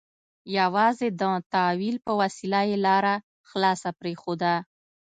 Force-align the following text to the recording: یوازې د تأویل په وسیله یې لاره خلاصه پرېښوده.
یوازې 0.57 1.07
د 1.21 1.23
تأویل 1.53 1.97
په 2.05 2.11
وسیله 2.21 2.61
یې 2.69 2.77
لاره 2.85 3.15
خلاصه 3.49 3.89
پرېښوده. 3.99 4.55